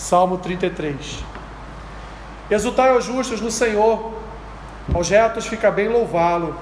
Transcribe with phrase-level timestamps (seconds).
[0.00, 1.22] Salmo 33.
[2.50, 4.14] Exultai aos justos no Senhor,
[4.94, 6.56] aos retos fica bem louvá-lo.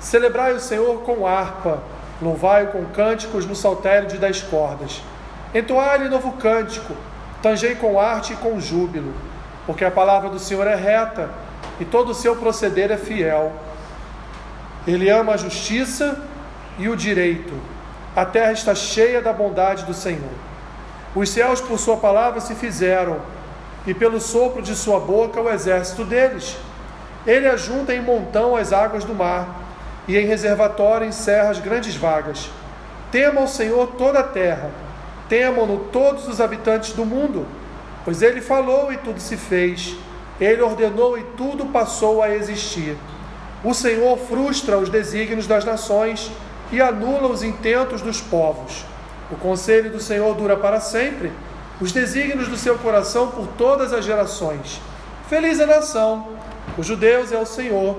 [0.00, 1.84] Celebrai o Senhor com harpa,
[2.20, 5.00] louvai-o com cânticos no saltério de dez cordas.
[5.54, 6.94] Entoai-lhe novo cântico,
[7.40, 9.14] tangei com arte e com júbilo,
[9.66, 11.30] porque a palavra do Senhor é reta
[11.78, 13.52] e todo o seu proceder é fiel.
[14.84, 16.20] Ele ama a justiça
[16.76, 17.54] e o direito.
[18.16, 20.53] A terra está cheia da bondade do Senhor.
[21.14, 23.18] Os céus, por sua palavra, se fizeram,
[23.86, 26.56] e pelo sopro de sua boca, o exército deles.
[27.26, 29.62] Ele ajunta em montão as águas do mar,
[30.08, 32.50] e em reservatório encerra as grandes vagas.
[33.12, 34.70] Tema o Senhor toda a terra,
[35.28, 37.46] temam-no todos os habitantes do mundo,
[38.04, 39.96] pois ele falou e tudo se fez,
[40.40, 42.96] ele ordenou e tudo passou a existir.
[43.62, 46.30] O Senhor frustra os desígnios das nações
[46.72, 48.84] e anula os intentos dos povos.
[49.34, 51.32] O conselho do Senhor dura para sempre,
[51.80, 54.80] os desígnios do seu coração por todas as gerações.
[55.28, 56.28] Feliz a nação,
[56.76, 57.98] cujo Deus é o Senhor,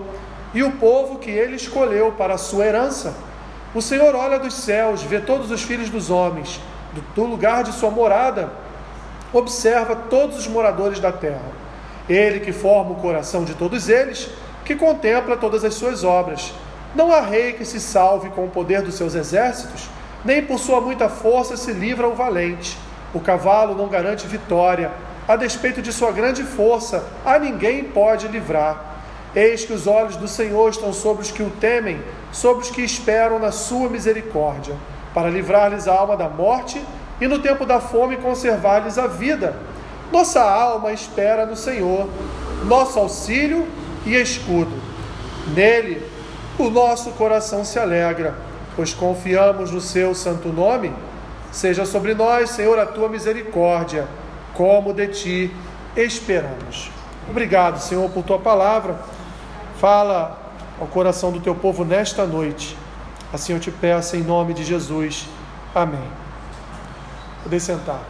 [0.53, 3.13] e o povo que ele escolheu para a sua herança.
[3.73, 6.61] O Senhor olha dos céus, vê todos os filhos dos homens,
[7.13, 8.49] do lugar de sua morada,
[9.33, 11.51] observa todos os moradores da terra.
[12.07, 14.29] Ele que forma o coração de todos eles,
[14.63, 16.53] que contempla todas as suas obras.
[16.95, 19.89] Não há rei que se salve com o poder dos seus exércitos,
[20.25, 22.77] nem por sua muita força se livra o valente.
[23.13, 24.91] O cavalo não garante vitória,
[25.27, 28.95] a despeito de sua grande força, a ninguém pode livrar.
[29.35, 32.81] Eis que os olhos do Senhor estão sobre os que o temem, sobre os que
[32.81, 34.75] esperam na sua misericórdia,
[35.13, 36.83] para livrar-lhes a alma da morte
[37.21, 39.55] e no tempo da fome conservar-lhes a vida.
[40.11, 42.09] Nossa alma espera no Senhor,
[42.65, 43.67] nosso auxílio
[44.05, 44.71] e escudo.
[45.53, 46.01] Nele
[46.57, 48.35] o nosso coração se alegra,
[48.75, 50.93] pois confiamos no seu santo nome.
[51.51, 54.07] Seja sobre nós, Senhor, a tua misericórdia,
[54.53, 55.55] como de ti
[55.95, 56.91] esperamos.
[57.29, 58.99] Obrigado, Senhor, por tua palavra.
[59.79, 60.37] Fala
[60.79, 62.77] ao coração do teu povo nesta noite.
[63.31, 65.27] Assim eu te peço em nome de Jesus.
[65.73, 66.09] Amém.
[67.43, 68.01] Podem sentar.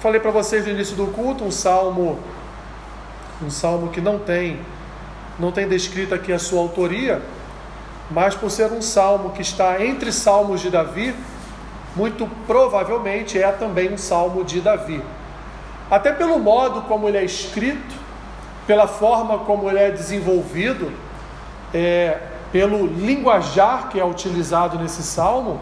[0.00, 2.18] Falei para vocês no início do culto um salmo
[3.40, 4.60] um salmo que não tem
[5.38, 7.22] não tem descrito aqui a sua autoria,
[8.10, 11.14] mas por ser um salmo que está entre salmos de Davi,
[11.94, 15.02] muito provavelmente é também um salmo de Davi.
[15.90, 17.94] Até pelo modo como ele é escrito,
[18.66, 20.92] pela forma como ele é desenvolvido,
[21.72, 22.18] é,
[22.52, 25.60] pelo linguajar que é utilizado nesse salmo,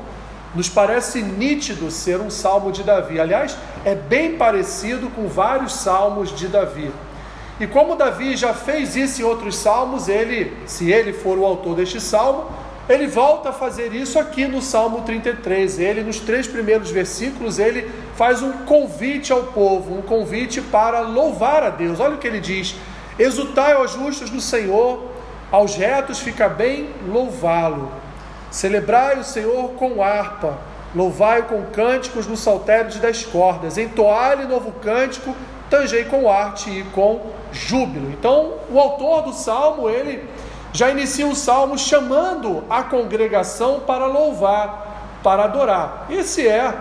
[0.54, 3.20] nos parece nítido ser um salmo de Davi.
[3.20, 6.90] Aliás, é bem parecido com vários salmos de Davi.
[7.58, 11.74] E como Davi já fez isso em outros salmos, ele, se ele for o autor
[11.76, 12.50] deste salmo,
[12.86, 15.78] ele volta a fazer isso aqui no Salmo 33.
[15.78, 21.62] Ele, nos três primeiros versículos, ele faz um convite ao povo, um convite para louvar
[21.62, 21.98] a Deus.
[21.98, 22.76] Olha o que ele diz:
[23.18, 25.02] Exultai aos justos no Senhor,
[25.50, 27.90] aos retos fica bem louvá-lo.
[28.50, 30.58] Celebrai o Senhor com harpa,
[30.94, 35.34] louvai-o com cânticos no saltério de dez cordas, entoai-lhe novo cântico
[35.68, 37.20] tangei com arte e com
[37.56, 38.10] júbilo.
[38.10, 40.28] Então, o autor do salmo, ele
[40.72, 46.06] já inicia o salmo chamando a congregação para louvar, para adorar.
[46.10, 46.72] Esse é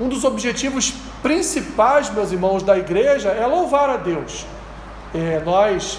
[0.00, 4.46] um dos objetivos principais, meus irmãos, da igreja, é louvar a Deus.
[5.14, 5.98] É, nós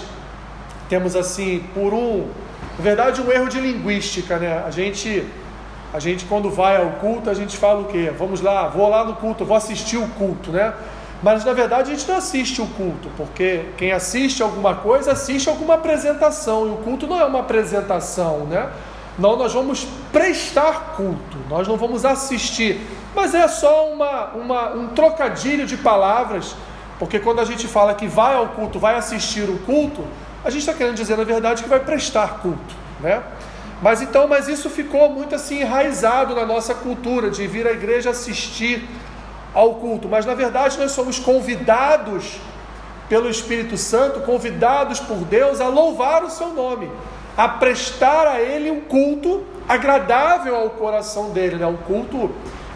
[0.88, 2.28] temos assim, por um,
[2.78, 4.62] na verdade, um erro de linguística, né?
[4.66, 5.24] A gente,
[5.92, 8.12] a gente quando vai ao culto, a gente fala o quê?
[8.16, 10.74] Vamos lá, vou lá no culto, vou assistir o culto, né?
[11.22, 15.48] Mas na verdade a gente não assiste o culto, porque quem assiste alguma coisa assiste
[15.48, 18.70] alguma apresentação, e o culto não é uma apresentação, né?
[19.18, 22.80] Não, nós vamos prestar culto, nós não vamos assistir,
[23.14, 26.54] mas é só uma, uma, um trocadilho de palavras,
[26.98, 30.04] porque quando a gente fala que vai ao culto, vai assistir o culto,
[30.44, 33.22] a gente está querendo dizer na verdade que vai prestar culto, né?
[33.82, 38.10] Mas então, mas isso ficou muito assim enraizado na nossa cultura de vir à igreja
[38.10, 38.88] assistir
[39.56, 42.38] ao culto, mas na verdade nós somos convidados
[43.08, 46.90] pelo Espírito Santo, convidados por Deus a louvar o seu nome,
[47.34, 51.66] a prestar a Ele um culto agradável ao coração dele, né?
[51.66, 52.32] um culto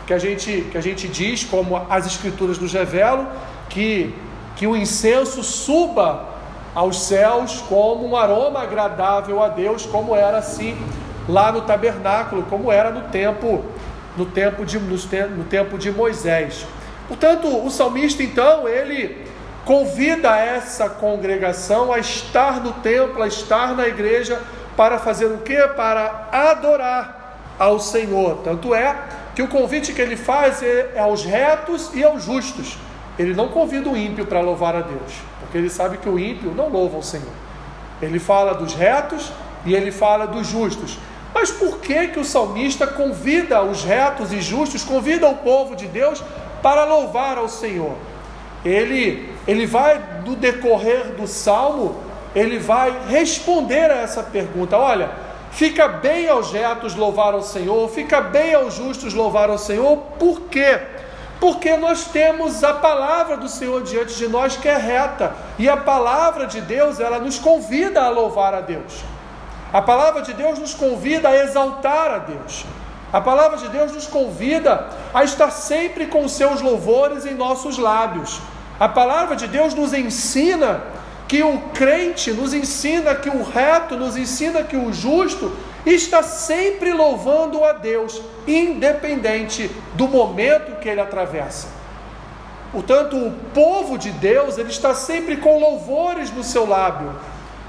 [0.06, 3.28] que a gente, que a gente diz, como as Escrituras nos revelam,
[3.68, 4.14] que,
[4.56, 6.30] que o incenso suba
[6.74, 10.78] aos céus como um aroma agradável a Deus, como era assim
[11.28, 13.62] lá no tabernáculo, como era no tempo
[14.16, 16.66] no tempo de, no tempo de Moisés.
[17.08, 19.26] Portanto, o salmista, então, ele
[19.64, 24.40] convida essa congregação a estar no templo, a estar na igreja,
[24.76, 25.56] para fazer o que?
[25.68, 28.38] Para adorar ao Senhor.
[28.38, 28.96] Tanto é
[29.34, 32.78] que o convite que ele faz é, é aos retos e aos justos.
[33.18, 36.52] Ele não convida o ímpio para louvar a Deus, porque ele sabe que o ímpio
[36.54, 37.32] não louva o Senhor.
[38.00, 39.30] Ele fala dos retos
[39.66, 40.98] e ele fala dos justos.
[41.40, 45.86] Mas por que que o salmista convida os retos e justos, convida o povo de
[45.86, 46.22] Deus
[46.62, 47.94] para louvar ao Senhor?
[48.62, 51.96] Ele ele vai no decorrer do salmo,
[52.34, 54.76] ele vai responder a essa pergunta.
[54.76, 55.12] Olha,
[55.50, 59.96] fica bem aos retos louvar ao Senhor, fica bem aos justos louvar ao Senhor.
[60.18, 60.78] Por quê?
[61.40, 65.76] Porque nós temos a palavra do Senhor diante de nós que é reta, e a
[65.78, 69.19] palavra de Deus, ela nos convida a louvar a Deus.
[69.72, 72.64] A palavra de Deus nos convida a exaltar a Deus.
[73.12, 78.40] A palavra de Deus nos convida a estar sempre com seus louvores em nossos lábios.
[78.78, 80.82] A palavra de Deus nos ensina
[81.28, 85.56] que o crente, nos ensina que o reto, nos ensina que o justo
[85.86, 91.68] está sempre louvando a Deus, independente do momento que ele atravessa.
[92.72, 97.14] Portanto, o povo de Deus, ele está sempre com louvores no seu lábio.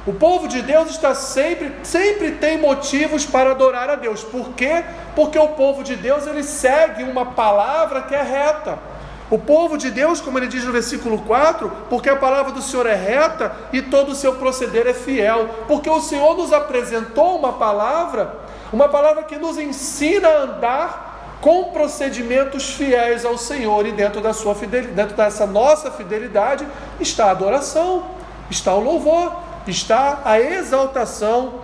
[0.05, 4.23] O povo de Deus está sempre, sempre tem motivos para adorar a Deus.
[4.23, 4.83] Por quê?
[5.15, 8.79] Porque o povo de Deus ele segue uma palavra que é reta.
[9.29, 12.85] O povo de Deus, como ele diz no versículo 4, porque a palavra do Senhor
[12.87, 15.47] é reta e todo o seu proceder é fiel.
[15.67, 18.39] Porque o Senhor nos apresentou uma palavra,
[18.73, 23.85] uma palavra que nos ensina a andar com procedimentos fiéis ao Senhor.
[23.85, 26.67] E dentro da sua fidelidade, dentro dessa nossa fidelidade
[26.99, 28.07] está a adoração,
[28.49, 31.61] está o louvor, está a exaltação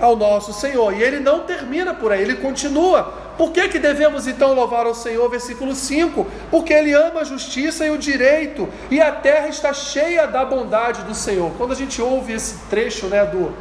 [0.00, 0.92] ao nosso Senhor.
[0.92, 4.94] E ele não termina por aí, ele continua por que, que devemos então louvar ao
[4.94, 5.28] Senhor?
[5.28, 10.26] Versículo 5: Porque Ele ama a justiça e o direito, e a terra está cheia
[10.26, 11.50] da bondade do Senhor.
[11.58, 13.52] Quando a gente ouve esse trecho né, do,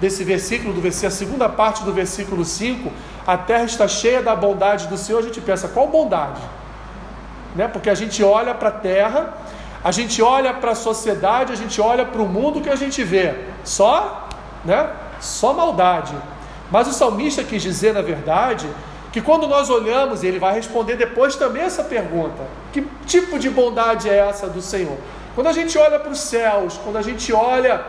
[0.00, 2.92] desse versículo, do versículo, a segunda parte do versículo 5,
[3.26, 6.42] a terra está cheia da bondade do Senhor, a gente pensa, qual bondade?
[7.56, 7.66] Né?
[7.68, 9.32] Porque a gente olha para a terra,
[9.84, 13.02] a gente olha para a sociedade, a gente olha para o mundo que a gente
[13.02, 13.34] vê,
[13.64, 14.28] só,
[14.64, 14.90] né?
[15.20, 16.14] Só maldade.
[16.70, 18.68] Mas o salmista quis dizer, na verdade,
[19.12, 22.42] que quando nós olhamos, ele vai responder depois também essa pergunta:
[22.72, 24.96] que tipo de bondade é essa do Senhor?
[25.34, 27.84] Quando a gente olha para os céus, quando a gente olha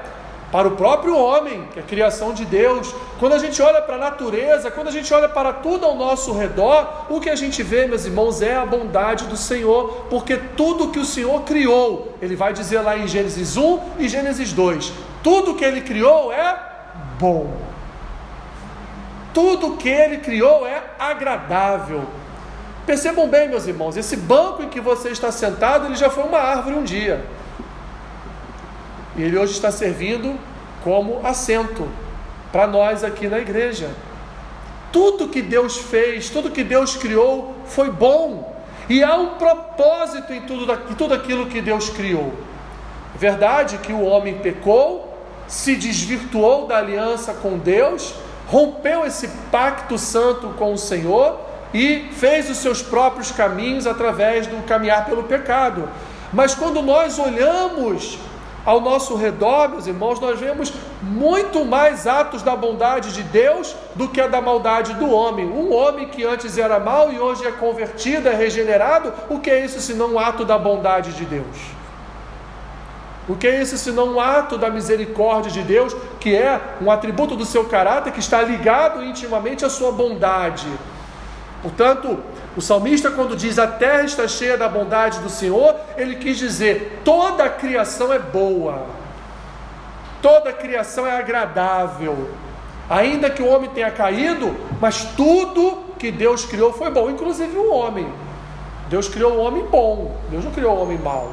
[0.53, 3.95] para o próprio homem, que é a criação de Deus, quando a gente olha para
[3.95, 7.63] a natureza, quando a gente olha para tudo ao nosso redor, o que a gente
[7.63, 12.35] vê, meus irmãos, é a bondade do Senhor, porque tudo que o Senhor criou, ele
[12.35, 16.55] vai dizer lá em Gênesis 1 e Gênesis 2, tudo que ele criou é
[17.17, 17.51] bom.
[19.33, 22.03] Tudo que ele criou é agradável.
[22.85, 26.38] Percebam bem, meus irmãos, esse banco em que você está sentado, ele já foi uma
[26.38, 27.25] árvore um dia.
[29.15, 30.38] E ele hoje está servindo
[30.83, 31.88] como assento
[32.51, 33.89] para nós aqui na igreja.
[34.92, 38.54] Tudo que Deus fez, tudo que Deus criou foi bom.
[38.89, 42.33] E há um propósito em tudo, em tudo aquilo que Deus criou.
[43.15, 45.18] Verdade que o homem pecou,
[45.48, 48.13] se desvirtuou da aliança com Deus,
[48.48, 51.39] rompeu esse pacto santo com o Senhor
[51.74, 55.89] e fez os seus próprios caminhos através do caminhar pelo pecado.
[56.31, 58.18] Mas quando nós olhamos
[58.65, 60.71] ao nosso redor, meus irmãos, nós vemos
[61.01, 65.45] muito mais atos da bondade de Deus do que a da maldade do homem.
[65.45, 69.65] Um homem que antes era mau e hoje é convertido, é regenerado, o que é
[69.65, 71.58] isso senão um ato da bondade de Deus?
[73.27, 77.36] O que é isso senão um ato da misericórdia de Deus, que é um atributo
[77.36, 80.67] do seu caráter que está ligado intimamente à sua bondade?
[81.63, 82.20] Portanto,
[82.58, 87.00] o salmista, quando diz a terra está cheia da bondade do Senhor, ele quis dizer
[87.05, 88.86] toda a criação é boa,
[90.22, 92.29] toda a criação é agradável,
[92.89, 97.74] ainda que o homem tenha caído, mas tudo que Deus criou foi bom, inclusive o
[97.74, 98.12] homem.
[98.89, 101.32] Deus criou o homem bom, Deus não criou o homem mau.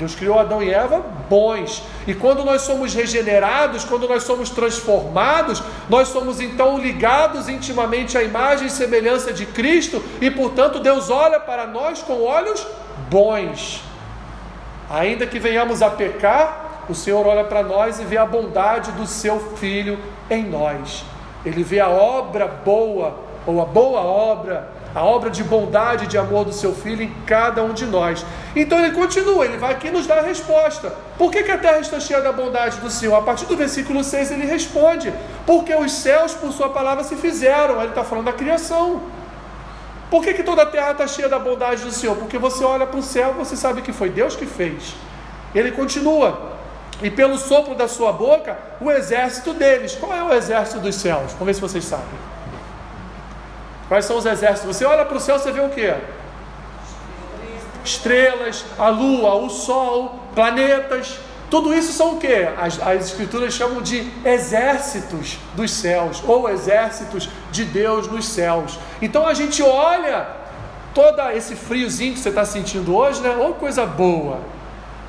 [0.00, 1.82] Deus criou Adão e Eva bons.
[2.06, 8.22] E quando nós somos regenerados, quando nós somos transformados, nós somos então ligados intimamente à
[8.22, 12.66] imagem e semelhança de Cristo, e portanto Deus olha para nós com olhos
[13.10, 13.82] bons.
[14.88, 19.06] Ainda que venhamos a pecar, o Senhor olha para nós e vê a bondade do
[19.06, 19.98] seu Filho
[20.30, 21.04] em nós.
[21.44, 26.18] Ele vê a obra boa, ou a boa obra a obra de bondade e de
[26.18, 28.24] amor do seu filho em cada um de nós.
[28.56, 30.92] Então ele continua, ele vai aqui nos dar a resposta.
[31.16, 33.14] Por que, que a terra está cheia da bondade do Senhor?
[33.14, 35.12] A partir do versículo 6 ele responde:
[35.46, 37.78] Porque os céus, por sua palavra, se fizeram.
[37.80, 39.00] Ele está falando da criação.
[40.10, 42.16] Por que, que toda a terra está cheia da bondade do Senhor?
[42.16, 44.94] Porque você olha para o céu, você sabe que foi Deus que fez.
[45.54, 46.50] Ele continua.
[47.00, 49.94] E pelo sopro da sua boca, o exército deles.
[49.94, 51.32] Qual é o exército dos céus?
[51.32, 52.18] Vamos ver se vocês sabem.
[53.90, 54.76] Quais são os exércitos?
[54.76, 55.92] Você olha para o céu, você vê o quê?
[57.84, 61.18] Estrelas, a lua, o sol, planetas.
[61.50, 62.32] Tudo isso são o que?
[62.56, 68.78] As, as escrituras chamam de exércitos dos céus, ou exércitos de Deus nos céus.
[69.02, 70.24] Então a gente olha
[70.94, 73.34] todo esse friozinho que você está sentindo hoje, né?
[73.40, 74.38] Ou coisa boa.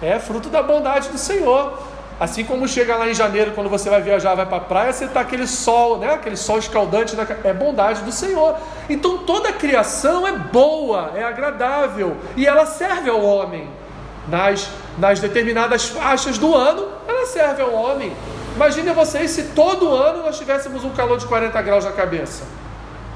[0.01, 1.77] É fruto da bondade do Senhor.
[2.21, 5.05] Assim como chega lá em janeiro, quando você vai viajar, vai para a praia, você
[5.05, 6.13] está aquele sol, né?
[6.13, 8.57] aquele sol escaldante, é bondade do Senhor.
[8.87, 13.67] Então toda a criação é boa, é agradável e ela serve ao homem.
[14.27, 18.13] Nas, nas determinadas faixas do ano, ela serve ao homem.
[18.55, 22.43] Imagine vocês se todo ano nós tivéssemos um calor de 40 graus na cabeça.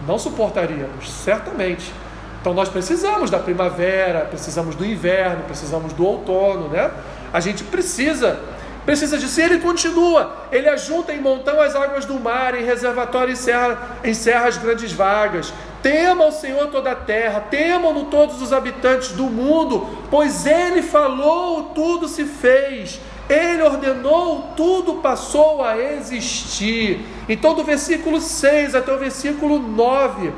[0.08, 1.94] Não suportaríamos, certamente.
[2.42, 6.90] Então nós precisamos da primavera, precisamos do inverno, precisamos do outono, né?
[7.32, 8.40] A gente precisa
[8.86, 9.40] Precisa disso.
[9.40, 10.48] E ele continua.
[10.52, 15.52] Ele ajunta em montão as águas do mar, em reservatório encerra, encerra as grandes vagas.
[15.82, 21.66] Tema o Senhor toda a terra, temam-no todos os habitantes do mundo, pois ele falou,
[21.76, 23.00] tudo se fez.
[23.30, 27.06] Ele ordenou, tudo passou a existir.
[27.28, 30.32] Então, do versículo 6 até o versículo 9,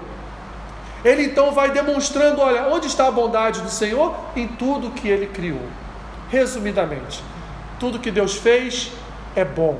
[1.04, 4.16] ele então vai demonstrando: olha, onde está a bondade do Senhor?
[4.36, 5.62] Em tudo que ele criou.
[6.30, 7.24] Resumidamente,
[7.80, 8.92] tudo que Deus fez
[9.36, 9.80] é bom.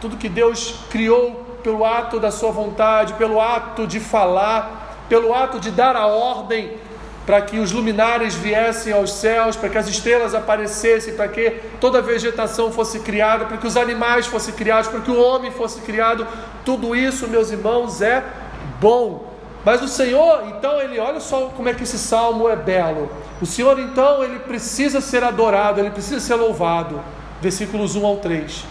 [0.00, 5.58] Tudo que Deus criou pelo ato da sua vontade, pelo ato de falar, pelo ato
[5.58, 6.76] de dar a ordem
[7.24, 11.98] para que os luminares viessem aos céus, para que as estrelas aparecessem, para que toda
[11.98, 15.80] a vegetação fosse criada, para que os animais fossem criados, para que o homem fosse
[15.82, 16.26] criado.
[16.64, 18.24] Tudo isso, meus irmãos, é
[18.80, 19.30] bom.
[19.64, 23.08] Mas o Senhor, então, ele olha só como é que esse salmo é belo.
[23.40, 27.00] O Senhor, então, ele precisa ser adorado, ele precisa ser louvado
[27.42, 28.64] versículos 1 ao 3.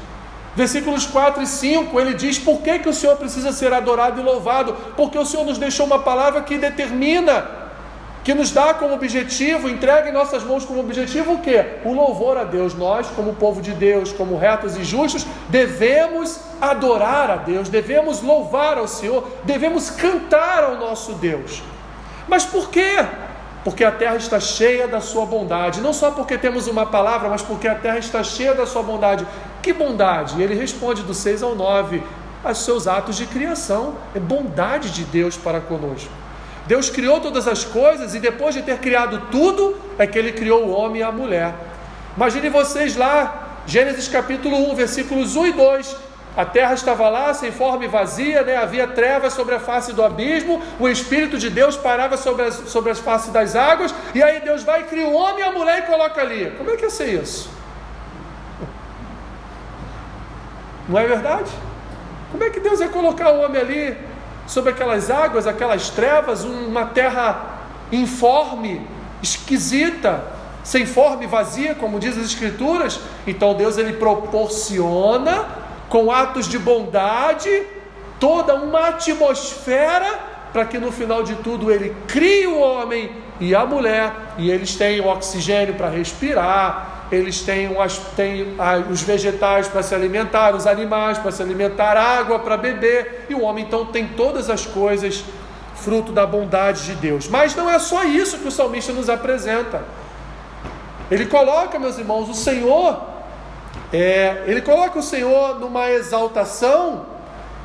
[0.56, 4.24] Versículos 4 e 5, ele diz por que, que o Senhor precisa ser adorado e
[4.24, 7.46] louvado, porque o Senhor nos deixou uma palavra que determina,
[8.24, 11.58] que nos dá como objetivo, entrega em nossas mãos como objetivo o que?
[11.84, 12.76] O louvor a Deus.
[12.76, 18.78] Nós, como povo de Deus, como retos e justos, devemos adorar a Deus, devemos louvar
[18.78, 21.64] ao Senhor, devemos cantar ao nosso Deus.
[22.28, 22.98] Mas por quê?
[23.64, 25.82] Porque a terra está cheia da sua bondade.
[25.82, 29.26] Não só porque temos uma palavra, mas porque a terra está cheia da sua bondade.
[29.62, 30.42] Que bondade?
[30.42, 32.02] Ele responde do 6 ao 9:
[32.44, 33.96] aos seus atos de criação.
[34.16, 36.12] É bondade de Deus para conosco.
[36.66, 40.66] Deus criou todas as coisas e depois de ter criado tudo, é que ele criou
[40.66, 41.54] o homem e a mulher.
[42.16, 45.96] Imagine vocês lá, Gênesis capítulo 1, versículos 1 e 2
[46.36, 48.56] a terra estava lá, sem forma e vazia, né?
[48.56, 52.90] havia trevas sobre a face do abismo, o Espírito de Deus parava sobre as, sobre
[52.90, 55.80] as faces das águas, e aí Deus vai e cria o homem e a mulher
[55.80, 56.52] e coloca ali.
[56.58, 57.50] Como é que ia ser isso?
[60.88, 61.52] Não é verdade?
[62.32, 63.98] Como é que Deus ia colocar o homem ali,
[64.48, 67.60] sobre aquelas águas, aquelas trevas, uma terra
[67.92, 68.88] informe,
[69.22, 70.24] esquisita,
[70.64, 73.02] sem forma e vazia, como diz as Escrituras?
[73.28, 75.61] Então Deus ele proporciona
[75.92, 77.64] com atos de bondade,
[78.18, 80.22] toda uma atmosfera
[80.54, 84.74] para que no final de tudo ele crie o homem e a mulher, e eles
[84.76, 88.56] tenham oxigênio para respirar, eles tenham, as, têm
[88.90, 93.42] os vegetais para se alimentar, os animais para se alimentar, água para beber, e o
[93.42, 95.26] homem então tem todas as coisas
[95.76, 97.28] fruto da bondade de Deus.
[97.28, 99.84] Mas não é só isso que o salmista nos apresenta.
[101.10, 103.11] Ele coloca, meus irmãos, o Senhor
[103.94, 107.06] é, ele coloca o Senhor numa exaltação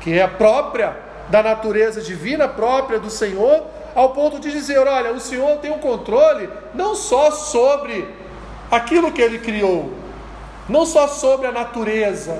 [0.01, 0.95] que é própria
[1.29, 3.63] da natureza divina, própria do Senhor,
[3.95, 8.07] ao ponto de dizer: olha, o Senhor tem o um controle não só sobre
[8.69, 9.93] aquilo que ele criou,
[10.67, 12.39] não só sobre a natureza,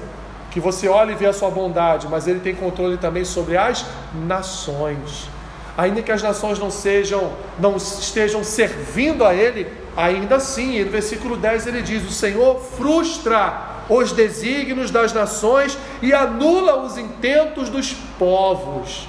[0.51, 3.85] que você olha e vê a sua bondade, mas ele tem controle também sobre as
[4.13, 5.29] nações.
[5.77, 11.37] Ainda que as nações não sejam, não estejam servindo a ele, ainda assim, no versículo
[11.37, 17.93] 10 ele diz: O Senhor frustra os desígnios das nações e anula os intentos dos
[18.17, 19.07] povos.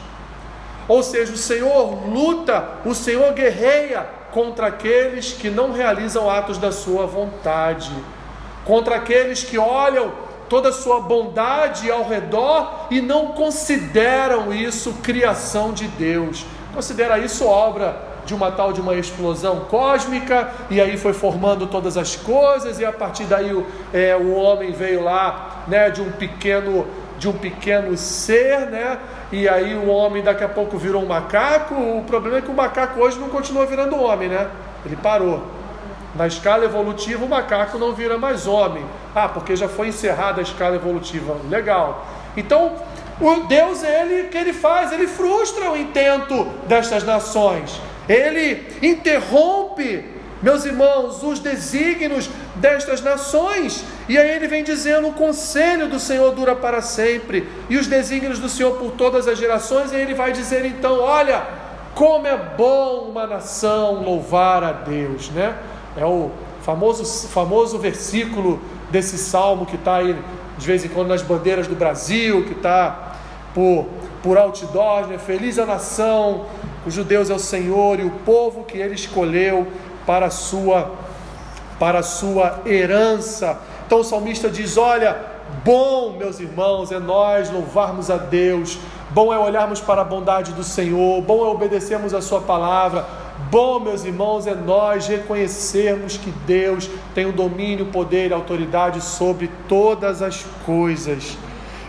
[0.86, 6.72] Ou seja, o Senhor luta, o Senhor guerreia contra aqueles que não realizam atos da
[6.72, 7.92] sua vontade,
[8.64, 10.12] contra aqueles que olham
[10.48, 17.44] toda a sua bondade ao redor e não consideram isso criação de Deus, considera isso
[17.46, 22.78] obra de uma tal de uma explosão cósmica, e aí foi formando todas as coisas,
[22.78, 26.86] e a partir daí o, é, o homem veio lá né, de um pequeno
[27.18, 28.96] de um pequeno ser, né?
[29.32, 31.74] E aí o homem daqui a pouco virou um macaco.
[31.74, 34.46] O problema é que o macaco hoje não continua virando homem, né?
[34.86, 35.42] Ele parou.
[36.14, 38.84] Na escala evolutiva, o macaco não vira mais homem.
[39.16, 41.34] Ah, porque já foi encerrada a escala evolutiva.
[41.50, 42.06] Legal.
[42.36, 42.76] Então,
[43.20, 47.80] O Deus, ele que ele faz, ele frustra o intento destas nações.
[48.08, 50.04] Ele interrompe,
[50.42, 53.84] meus irmãos, os desígnios destas nações.
[54.08, 58.38] E aí ele vem dizendo: o conselho do Senhor dura para sempre, e os desígnios
[58.38, 59.92] do Senhor por todas as gerações.
[59.92, 61.46] E ele vai dizer então: olha,
[61.94, 65.56] como é bom uma nação louvar a Deus, né?
[65.96, 66.30] É o
[66.62, 68.60] famoso, famoso versículo
[68.90, 70.16] desse salmo que está aí
[70.58, 73.16] de vez em quando nas bandeiras do Brasil, que está
[73.54, 73.86] por,
[74.22, 75.18] por outdoors, né?
[75.18, 76.46] feliz a nação,
[76.88, 79.66] cujo Deus é o Senhor e o povo que ele escolheu
[80.06, 80.92] para a sua,
[81.78, 83.58] para a sua herança.
[83.86, 85.14] Então o salmista diz: Olha,
[85.62, 88.78] bom, meus irmãos, é nós louvarmos a Deus,
[89.10, 93.04] bom é olharmos para a bondade do Senhor, bom é obedecermos a Sua palavra.
[93.50, 99.50] Bom, meus irmãos, é nós reconhecermos que Deus tem o domínio, poder e autoridade sobre
[99.68, 101.36] todas as coisas.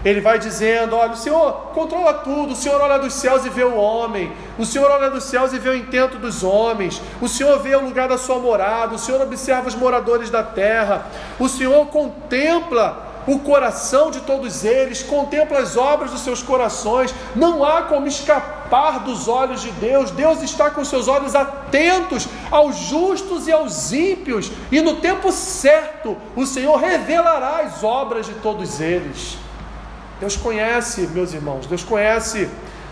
[0.03, 3.63] Ele vai dizendo: Olha, o Senhor controla tudo, o Senhor olha dos céus e vê
[3.63, 7.59] o homem, o Senhor olha dos céus e vê o intento dos homens, o Senhor
[7.59, 11.05] vê o lugar da sua morada, o Senhor observa os moradores da terra,
[11.37, 17.63] o Senhor contempla o coração de todos eles, contempla as obras dos seus corações, não
[17.63, 23.47] há como escapar dos olhos de Deus, Deus está com seus olhos atentos aos justos
[23.47, 29.37] e aos ímpios, e no tempo certo o Senhor revelará as obras de todos eles.
[30.19, 32.49] Deus conhece, meus irmãos, Deus conhece,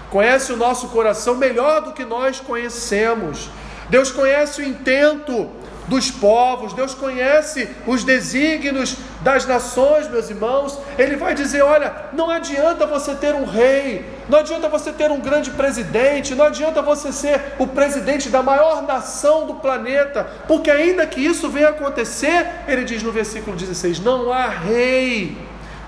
[0.10, 3.50] conhece o nosso coração melhor do que nós conhecemos.
[3.90, 5.50] Deus conhece o intento
[5.88, 10.78] dos povos, Deus conhece os desígnios das nações, meus irmãos.
[10.98, 15.20] Ele vai dizer: olha, não adianta você ter um rei, não adianta você ter um
[15.20, 21.08] grande presidente, não adianta você ser o presidente da maior nação do planeta, porque ainda
[21.08, 25.38] que isso venha acontecer, ele diz no versículo 16: não há rei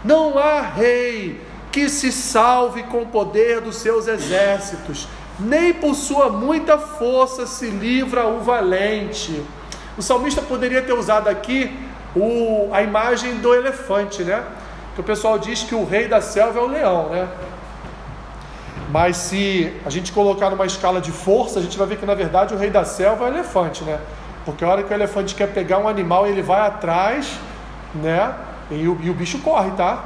[0.03, 1.41] não há rei
[1.71, 5.07] que se salve com o poder dos seus exércitos,
[5.39, 9.43] nem por sua muita força se livra o valente.
[9.97, 11.71] O salmista poderia ter usado aqui
[12.15, 14.43] o, a imagem do elefante, né?
[14.95, 17.27] Que o pessoal diz que o rei da selva é o leão, né?
[18.91, 22.15] Mas se a gente colocar numa escala de força, a gente vai ver que na
[22.15, 23.99] verdade o rei da selva é o elefante, né?
[24.43, 27.37] Porque a hora que o elefante quer pegar um animal, ele vai atrás,
[27.93, 28.33] né?
[28.71, 30.03] E o, e o bicho corre, tá?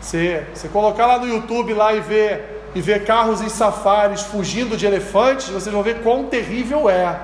[0.00, 4.76] Você, você colocar lá no YouTube lá e ver, e ver carros em safaris fugindo
[4.76, 7.18] de elefantes, vocês vão ver quão terrível é.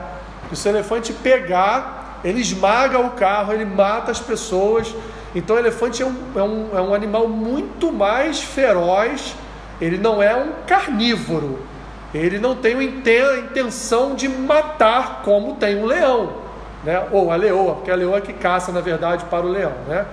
[0.49, 4.95] Que se o elefante pegar, ele esmaga o carro, ele mata as pessoas.
[5.35, 9.35] Então o elefante é um, é um, é um animal muito mais feroz,
[9.81, 11.59] ele não é um carnívoro.
[12.13, 12.83] Ele não tem a
[13.39, 16.33] intenção de matar como tem um leão,
[16.85, 17.09] né?
[17.11, 19.73] ou a leoa, porque a leoa é que caça, na verdade, para o leão.
[19.89, 20.07] Né?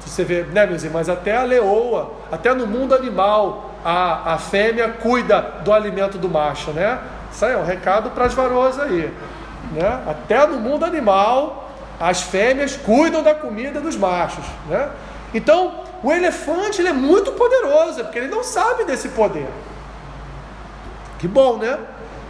[0.00, 1.08] Você vê, né, meus irmãos?
[1.08, 6.70] Até a leoa, até no mundo animal, a, a fêmea cuida do alimento do macho,
[6.70, 6.98] né?
[7.30, 9.12] Isso aí é um recado para as varoas aí.
[9.72, 10.02] Né?
[10.06, 14.44] Até no mundo animal, as fêmeas cuidam da comida dos machos.
[14.66, 14.88] Né?
[15.34, 19.48] Então, o elefante ele é muito poderoso, porque ele não sabe desse poder.
[21.18, 21.78] Que bom, né?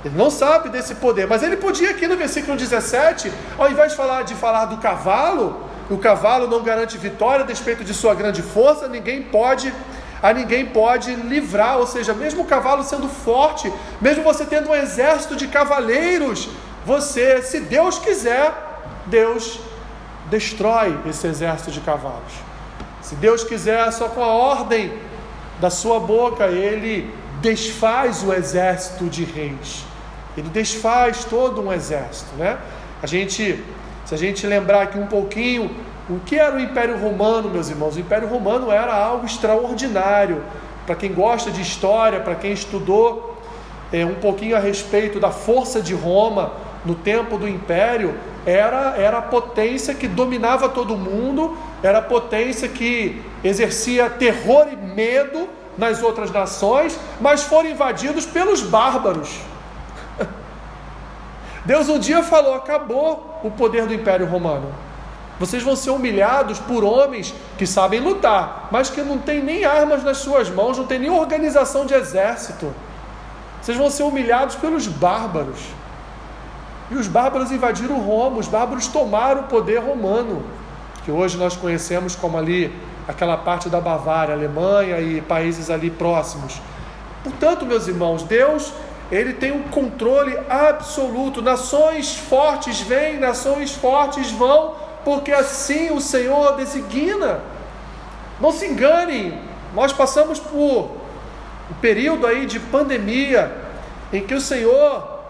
[0.04, 3.96] Ele não sabe desse poder, mas ele podia aqui no versículo 17, ao invés de
[3.96, 8.42] falar de falar do cavalo, o cavalo não garante vitória a despeito de sua grande
[8.42, 9.72] força, ninguém pode
[10.20, 14.74] a ninguém pode livrar, ou seja, mesmo o cavalo sendo forte, mesmo você tendo um
[14.74, 16.48] exército de cavaleiros,
[16.84, 18.52] você, se Deus quiser,
[19.06, 19.60] Deus
[20.28, 22.32] destrói esse exército de cavalos.
[23.00, 24.92] Se Deus quiser, só com a ordem
[25.60, 29.84] da sua boca, ele desfaz o exército de reis.
[30.36, 32.58] Ele desfaz todo um exército, né?
[33.02, 33.64] A gente
[34.08, 35.70] se a gente lembrar aqui um pouquinho,
[36.08, 37.94] o que era o Império Romano, meus irmãos?
[37.94, 40.42] O Império Romano era algo extraordinário.
[40.86, 43.36] Para quem gosta de história, para quem estudou
[43.92, 46.52] é, um pouquinho a respeito da força de Roma
[46.86, 48.14] no tempo do Império,
[48.46, 54.76] era, era a potência que dominava todo mundo, era a potência que exercia terror e
[54.76, 59.47] medo nas outras nações, mas foram invadidos pelos bárbaros.
[61.68, 64.72] Deus um dia falou: acabou o poder do Império Romano.
[65.38, 70.02] Vocês vão ser humilhados por homens que sabem lutar, mas que não têm nem armas
[70.02, 72.74] nas suas mãos, não têm nem organização de exército.
[73.60, 75.58] Vocês vão ser humilhados pelos bárbaros.
[76.90, 80.42] E os bárbaros invadiram Roma, os bárbaros tomaram o poder romano,
[81.04, 82.74] que hoje nós conhecemos como ali
[83.06, 86.62] aquela parte da Bavária, Alemanha e países ali próximos.
[87.22, 88.72] Portanto, meus irmãos, Deus
[89.10, 91.40] ele tem um controle absoluto.
[91.40, 97.40] Nações fortes vêm, nações fortes vão, porque assim o Senhor designa.
[98.40, 99.40] Não se enganem,
[99.74, 100.96] nós passamos por
[101.70, 103.54] o período aí de pandemia,
[104.12, 105.20] em que o Senhor,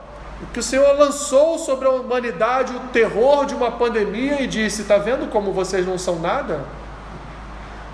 [0.53, 4.99] que o Senhor lançou sobre a humanidade o terror de uma pandemia e disse: Está
[4.99, 6.65] vendo como vocês não são nada?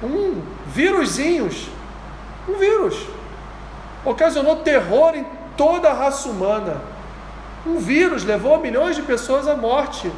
[0.03, 1.69] Um vírusinhos,
[2.49, 3.07] um vírus,
[4.05, 5.25] ocasionou terror em
[5.57, 6.81] toda a raça humana.
[7.67, 10.11] Um vírus levou milhões de pessoas à morte.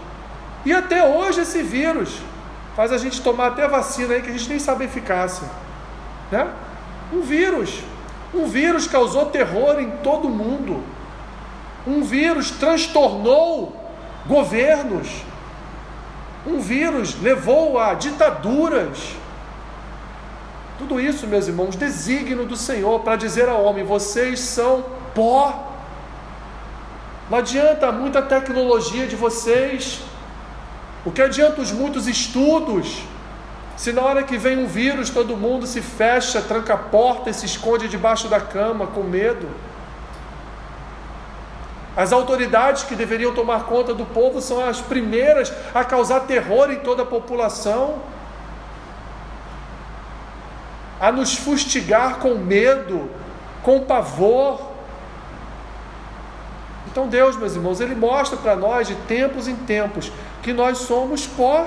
[0.65, 2.19] E até hoje esse vírus
[2.75, 5.49] faz a gente tomar até vacina aí que a gente nem sabe a eficácia.
[6.31, 6.49] Né?
[7.13, 7.83] Um vírus.
[8.35, 10.83] Um vírus causou terror em todo mundo.
[11.87, 13.81] Um vírus transtornou
[14.27, 15.09] governos.
[16.45, 19.15] Um vírus levou a ditaduras.
[20.79, 24.85] Tudo isso, meus irmãos, desígnio do Senhor para dizer ao homem: vocês são
[25.17, 25.73] pó.
[27.31, 30.01] Não adianta muita tecnologia de vocês.
[31.05, 33.03] O que adianta os muitos estudos?
[33.77, 37.35] Se na hora que vem um vírus todo mundo se fecha, tranca a porta e
[37.35, 39.49] se esconde debaixo da cama com medo.
[41.97, 46.81] As autoridades que deveriam tomar conta do povo são as primeiras a causar terror em
[46.81, 48.01] toda a população,
[51.01, 53.11] a nos fustigar com medo,
[53.63, 54.66] com pavor.
[56.97, 60.11] Então, Deus, meus irmãos, Ele mostra para nós de tempos em tempos
[60.43, 61.67] que nós somos pó.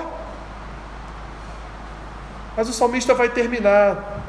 [2.56, 4.22] Mas o salmista vai terminar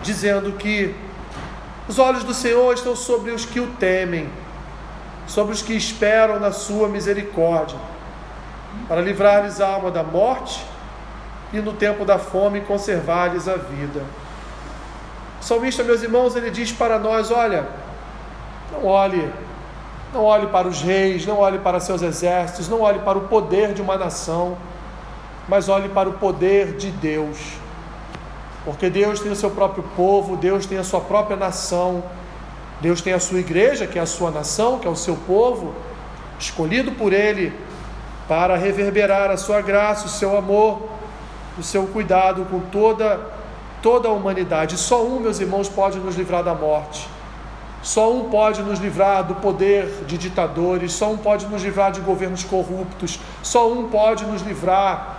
[0.00, 0.94] dizendo que
[1.88, 4.30] os olhos do Senhor estão sobre os que o temem,
[5.26, 7.76] sobre os que esperam na sua misericórdia,
[8.86, 10.64] para livrar-lhes a alma da morte
[11.52, 14.04] e no tempo da fome conservar-lhes a vida.
[15.40, 17.66] O salmista, meus irmãos, ele diz para nós: olha,
[18.70, 19.28] não olhe
[20.12, 23.72] não olhe para os reis, não olhe para seus exércitos, não olhe para o poder
[23.72, 24.56] de uma nação,
[25.48, 27.38] mas olhe para o poder de Deus.
[28.64, 32.04] Porque Deus tem o seu próprio povo, Deus tem a sua própria nação,
[32.80, 35.74] Deus tem a sua igreja, que é a sua nação, que é o seu povo,
[36.38, 37.52] escolhido por Ele
[38.28, 40.82] para reverberar a sua graça, o seu amor,
[41.58, 43.20] o seu cuidado com toda,
[43.80, 44.76] toda a humanidade.
[44.76, 47.08] Só um, meus irmãos, pode nos livrar da morte
[47.82, 52.00] só um pode nos livrar do poder de ditadores, só um pode nos livrar de
[52.00, 55.18] governos corruptos, só um pode nos livrar,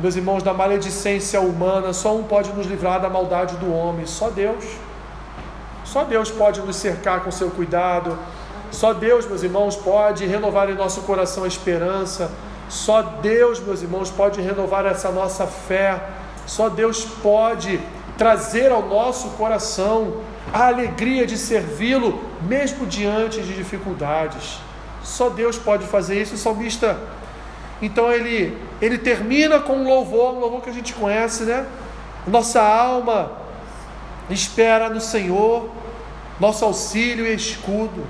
[0.00, 4.28] meus irmãos, da maledicência humana, só um pode nos livrar da maldade do homem, só
[4.28, 4.64] Deus.
[5.84, 8.18] Só Deus pode nos cercar com seu cuidado,
[8.70, 12.30] só Deus, meus irmãos, pode renovar em nosso coração a esperança,
[12.68, 16.00] só Deus, meus irmãos, pode renovar essa nossa fé,
[16.46, 17.80] só Deus pode
[18.20, 20.20] trazer ao nosso coração
[20.52, 24.58] a alegria de servi-lo, mesmo diante de dificuldades.
[25.02, 26.34] Só Deus pode fazer isso.
[26.34, 26.98] O salmista,
[27.80, 31.64] então, ele, ele termina com um louvor, um louvor que a gente conhece, né?
[32.26, 33.32] Nossa alma
[34.28, 35.70] espera no Senhor,
[36.38, 38.06] nosso auxílio e escudo.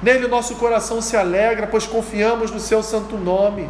[0.00, 3.68] Nele o nosso coração se alegra, pois confiamos no seu santo nome.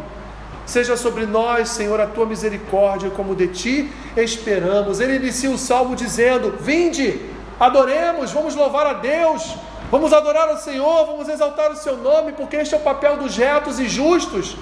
[0.65, 4.99] Seja sobre nós, Senhor, a tua misericórdia, como de ti esperamos.
[4.99, 7.21] Ele inicia o salmo dizendo: Vinde,
[7.59, 9.55] adoremos, vamos louvar a Deus,
[9.91, 13.37] vamos adorar o Senhor, vamos exaltar o seu nome, porque este é o papel dos
[13.37, 14.57] retos e justos,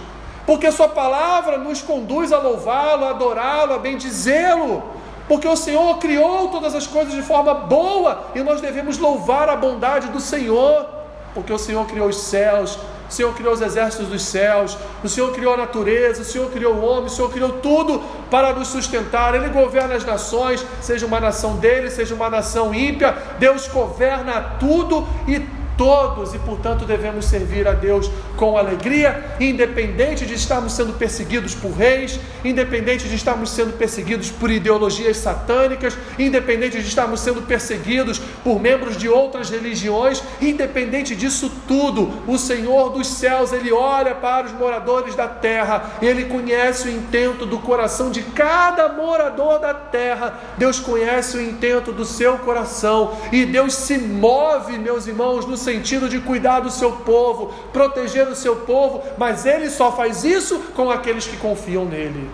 [0.46, 4.84] porque Sua palavra nos conduz a louvá-lo, a adorá-lo, a bendizê-lo.
[5.26, 9.56] Porque o Senhor criou todas as coisas de forma boa e nós devemos louvar a
[9.56, 10.86] bondade do Senhor,
[11.34, 12.78] porque o Senhor criou os céus,
[13.10, 16.76] o Senhor criou os exércitos dos céus, o Senhor criou a natureza, o Senhor criou
[16.76, 19.36] o homem, o Senhor criou tudo para nos sustentar.
[19.36, 25.08] Ele governa as nações, seja uma nação dele, seja uma nação ímpia, Deus governa tudo
[25.28, 31.56] e todos e, portanto, devemos servir a Deus com alegria, independente de estarmos sendo perseguidos
[31.56, 38.20] por reis, independente de estarmos sendo perseguidos por ideologias satânicas, independente de estarmos sendo perseguidos
[38.44, 44.48] por membros de outras religiões, independente disso tudo, o Senhor dos céus, ele olha para
[44.48, 50.40] os moradores da terra, ele conhece o intento do coração de cada morador da terra.
[50.58, 56.08] Deus conhece o intento do seu coração e Deus se move, meus irmãos, no sentido
[56.08, 60.92] de cuidar do seu povo, proteger o seu povo, mas ele só faz isso com
[60.92, 62.30] aqueles que confiam nele.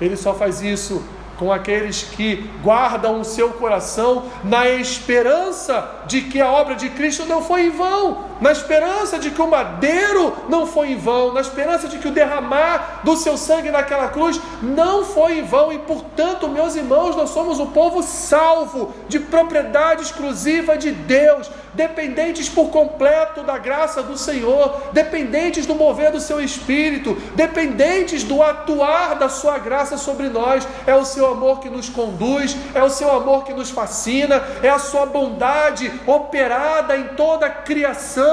[0.00, 1.02] Ele só faz isso
[1.36, 7.24] com aqueles que guardam o seu coração na esperança de que a obra de Cristo
[7.26, 11.40] não foi em vão, na esperança de que o madeiro não foi em vão, na
[11.40, 15.78] esperança de que o derramar do seu sangue naquela cruz não foi em vão, e
[15.78, 22.70] portanto, meus irmãos, nós somos um povo salvo, de propriedade exclusiva de Deus, dependentes por
[22.70, 29.28] completo da graça do Senhor, dependentes do mover do seu espírito, dependentes do atuar da
[29.28, 30.66] sua graça sobre nós.
[30.86, 34.68] É o seu amor que nos conduz, é o seu amor que nos fascina, é
[34.68, 38.23] a sua bondade operada em toda a criação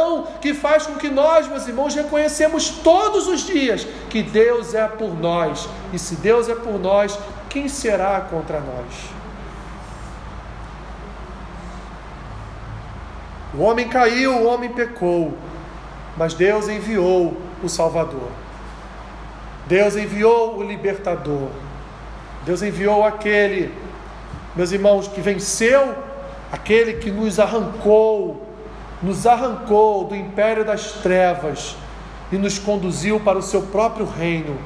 [0.42, 5.18] que faz com que nós, meus irmãos, reconhecemos todos os dias que Deus é por
[5.20, 5.68] nós.
[5.94, 7.18] E se Deus é por nós,
[7.50, 9.22] quem será contra nós?
[13.54, 15.34] O homem caiu, o homem pecou,
[16.16, 18.30] mas Deus enviou o Salvador.
[19.68, 21.50] Deus enviou o libertador.
[22.46, 23.74] Deus enviou aquele,
[24.56, 25.96] meus irmãos, que venceu,
[26.52, 28.42] aquele que nos arrancou,
[29.02, 31.76] nos arrancou do império das trevas
[32.32, 34.58] e nos conduziu para o seu próprio reino,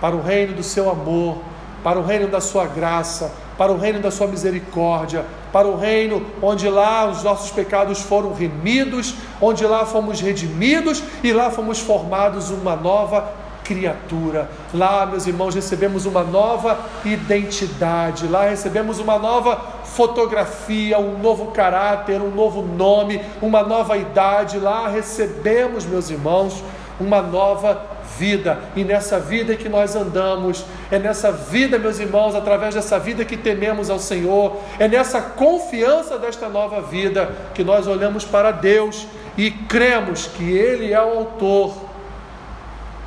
[0.00, 1.38] para o reino do seu amor,
[1.82, 6.26] para o reino da sua graça, para o reino da sua misericórdia, para o reino
[6.42, 12.50] onde lá os nossos pecados foram remidos, onde lá fomos redimidos e lá fomos formados
[12.50, 14.48] uma nova criatura.
[14.72, 22.20] Lá, meus irmãos, recebemos uma nova identidade, lá recebemos uma nova fotografia, um novo caráter,
[22.20, 24.58] um novo nome, uma nova idade.
[24.58, 26.62] Lá recebemos, meus irmãos,
[27.00, 32.74] uma nova vida, e nessa vida que nós andamos, é nessa vida, meus irmãos, através
[32.74, 38.24] dessa vida que tememos ao Senhor, é nessa confiança desta nova vida que nós olhamos
[38.24, 41.85] para Deus e cremos que Ele é o autor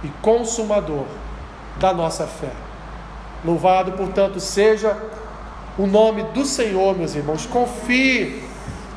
[0.04, 1.06] e consumador
[1.80, 2.52] da nossa fé.
[3.44, 4.98] Louvado, portanto, seja
[5.78, 7.46] o nome do Senhor, meus irmãos.
[7.46, 8.44] Confie,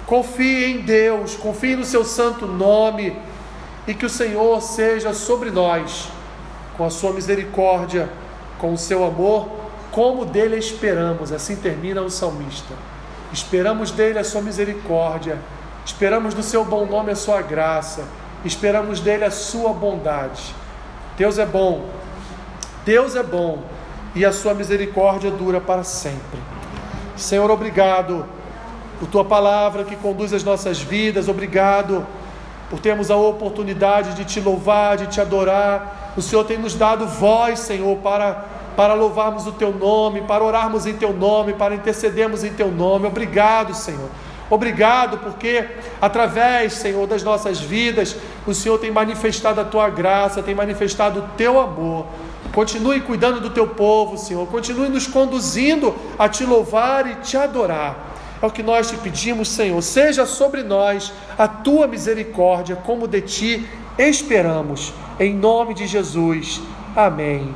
[0.07, 3.17] confie em Deus, confie no seu santo nome
[3.87, 6.09] e que o Senhor seja sobre nós,
[6.77, 8.09] com a sua misericórdia,
[8.59, 9.49] com o seu amor,
[9.91, 11.33] como dele esperamos.
[11.33, 12.75] Assim termina o salmista.
[13.33, 15.39] Esperamos dele a sua misericórdia,
[15.87, 18.05] esperamos do seu bom nome a sua graça,
[18.45, 20.55] esperamos dele a sua bondade.
[21.17, 21.87] Deus é bom,
[22.85, 23.63] Deus é bom
[24.15, 26.39] e a sua misericórdia dura para sempre.
[27.17, 28.25] Senhor, obrigado
[28.99, 32.07] por tua palavra que conduz as nossas vidas, obrigado
[32.71, 36.13] por termos a oportunidade de te louvar, de te adorar.
[36.17, 38.45] O Senhor tem nos dado voz, Senhor, para,
[38.77, 43.07] para louvarmos o teu nome, para orarmos em teu nome, para intercedermos em teu nome.
[43.07, 44.09] Obrigado, Senhor.
[44.53, 45.67] Obrigado, porque
[45.99, 48.15] através, Senhor, das nossas vidas,
[48.47, 52.05] o Senhor tem manifestado a tua graça, tem manifestado o teu amor.
[52.53, 54.47] Continue cuidando do teu povo, Senhor.
[54.49, 58.13] Continue nos conduzindo a te louvar e te adorar.
[58.43, 59.81] É o que nós te pedimos, Senhor.
[59.81, 64.93] Seja sobre nós a tua misericórdia, como de ti esperamos.
[65.19, 66.61] Em nome de Jesus.
[66.95, 67.55] Amém.